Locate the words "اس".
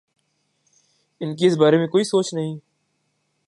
1.47-1.57